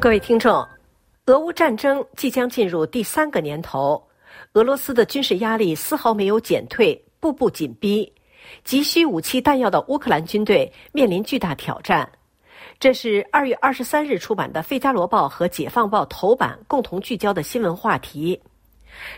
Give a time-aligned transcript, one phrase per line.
[0.00, 0.64] 各位听众，
[1.26, 4.00] 俄乌战争即将进入第三个年头，
[4.52, 8.12] 俄罗斯的军事压力丝毫没有减退，步步紧逼，
[8.62, 12.08] 急需武器弹药的乌克兰军队面临巨大挑战。
[12.78, 18.40] 这是二月二十三日出版的《费加罗报》和《解放报》头版共同聚焦的新闻话题。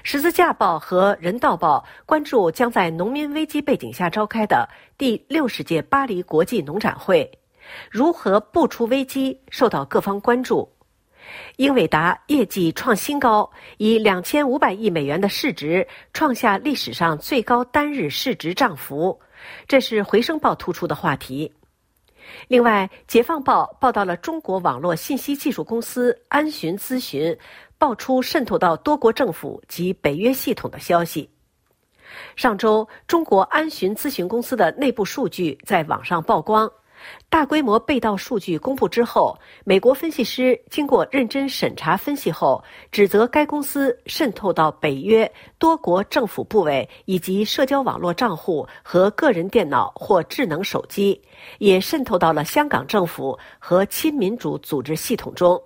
[0.02, 4.66] 十字架报和人道报关注将在农民危机背景下召开的
[4.96, 7.30] 第六十届巴黎国际农展会，
[7.90, 10.70] 如何不出危机受到各方关注。
[11.56, 19.20] 英伟达业绩创新高，以两千五百亿美元的市值创下历史上最高单日市值涨幅，
[19.68, 21.52] 这是回声报突出的话题。
[22.48, 27.36] 另外，《解放报》报道了中国网络信息技术公司安巡咨询
[27.78, 31.28] 爆出渗透到多国政府及北约系统的消息。
[32.34, 36.70] 上周，中国安巡咨询公司的内部数据在网上曝光。
[37.28, 51.20] 大规模被盗数据公布之后，美国分析师经过认真审查分析后，指责该公司渗透到北约多国政府部委以及社交网络账户和个人电脑或智能手机，
[51.58, 55.62] 也渗透到了香港政府和亲民主组织系统中。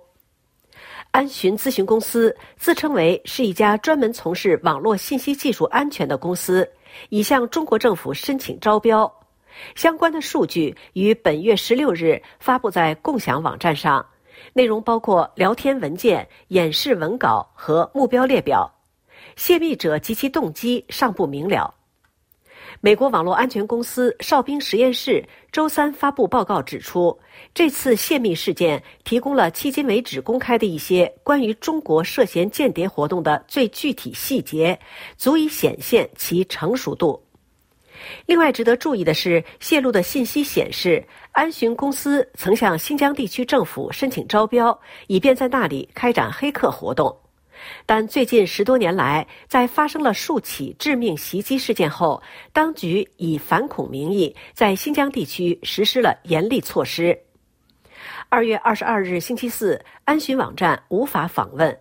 [1.11, 6.69] 安巡咨询公司自称为是一家专门从事网络信息技术安全的公司，
[7.09, 9.11] 已向中国政府申请招标。
[9.75, 14.05] 相关的数据于本月十六日发布在共享网站上，
[14.53, 18.71] 内容包括聊天文件、演示文稿和目标列表。
[19.35, 21.73] 泄密者及其动机尚不明了。
[22.81, 27.17] 美国网络安全公司哨兵实验室周三发布报告指出，
[27.53, 34.77] 这次泄密事件提供了迄今为止公开的一些关于中国涉嫌间谍活动的最具体细节，
[35.17, 37.24] 足以显现其成熟度。
[38.25, 47.17] 另外值得注意的是，泄露的信息显示，安巡公司曾向新疆地区政府申请招标，以便在那里开展黑客活动。
[47.85, 52.21] 但最近十多年来，在发生了数起致命袭击事件后，
[52.51, 57.17] 当局以反恐名义在新疆地区实施了严厉措施。
[58.29, 61.75] 二月二十二日星期四，安巡网站无法访问。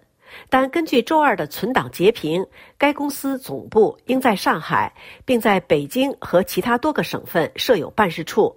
[0.49, 2.47] 但根据周二的存档截屏，
[2.79, 8.57] 该公司总部应在上海，并在北京和其他多个省份设有办事处。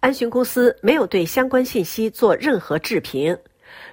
[0.00, 3.38] 安巡公司没有对相关信息做任何置评。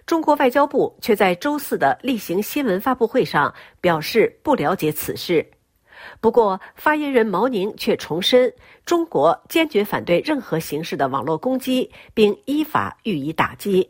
[0.05, 5.51] 中国外交部却在周四的例行新闻发布会上表示不了解此事。
[6.19, 8.53] 不过，发言人毛宁却重申，
[8.85, 13.89] 中国坚决反对任何形式的网络攻击，并依法予以打击。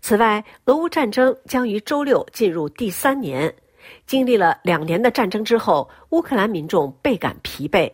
[0.00, 3.54] 此外，俄乌战争将于周六进入第三年。
[4.06, 7.90] 经历了两年的战争之后，乌克兰民众倍感疲惫。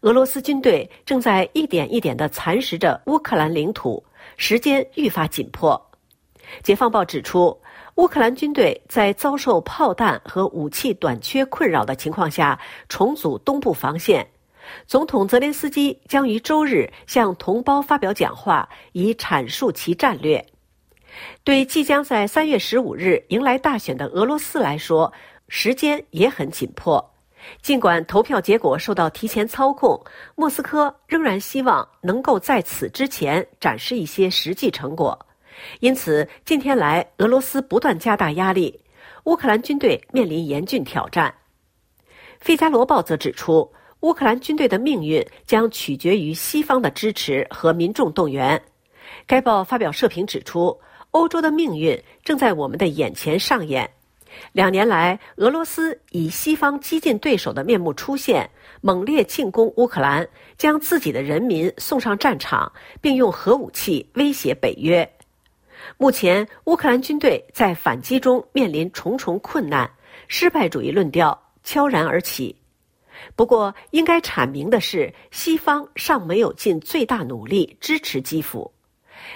[0.00, 4.04] 俄罗斯军队正在一点一点地蚕食着乌克兰领土，
[4.36, 5.90] 时间愈发紧迫。
[6.62, 7.58] 解放报指出，
[7.96, 12.58] 乌克兰军队在遭受炮弹和武器短缺困扰的情况下，
[12.88, 14.26] 重组东部防线。
[14.86, 20.44] 总统泽连斯基将于周日向同胞发表讲话，以阐述其战略。
[21.42, 25.12] 对即将在三月十五日迎来大选的俄罗斯来说，
[25.48, 27.12] 时间也很紧迫。
[27.60, 30.02] 尽管投票结果受到提前操控，
[30.34, 35.26] 莫斯科仍然希望能够在此之前展示一些实际成果。
[35.80, 38.80] 因此，近天来俄罗斯不断加大压力，
[39.24, 41.32] 乌克兰军队面临严峻挑战。
[42.40, 43.70] 《费加罗报》则指出，
[44.00, 48.60] 乌克兰军队的命运将取决于西方的支持和民众动员。
[49.26, 50.80] 该报发表社评指出。
[51.14, 53.88] 欧洲的命运正在我们的眼前上演。
[54.50, 65.08] 两年来，俄罗斯以西方激进对手的面目出现，猛烈进攻乌克兰，将自己的人民送上战场，并用核武器威胁北约。
[65.98, 69.88] 目前，乌克兰军队在反击中面临重重困难，
[70.26, 72.56] 失败主义论调悄然而起。
[73.36, 78.73] 不过，应该阐明的是，西方尚没有尽最大努力支持基辅。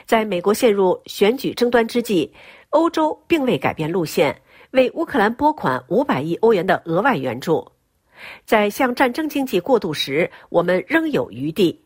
[0.07, 2.33] 在美国陷入选举争端之际，
[2.71, 4.43] 欧洲并未改变路线，
[4.73, 7.73] 为乌克兰拨款五百亿欧元的额外援助。
[8.45, 11.85] 在向战争经济过渡时，我们仍有余地。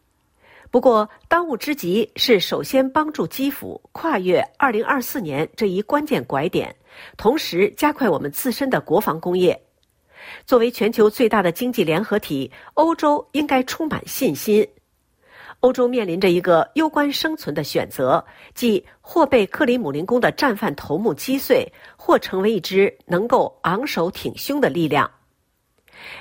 [0.71, 6.75] 不过，当务之急是首先帮助基辅跨越二零二四年这一关键拐点，
[7.19, 9.63] 同时加快我们自身的国防工业。
[10.47, 14.67] 作为全球最大的经济联合体，欧洲应该充满信心。
[15.63, 25.09] 欧洲面临着一个攸关生存的选择，即或被克里姆林宫的战犯头目击碎，或成为一支能够昂首挺胸的力量。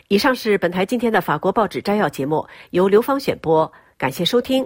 [0.10, 4.64] 以上是本台今天的法国报纸摘要节目，由刘芳选播，感谢收听。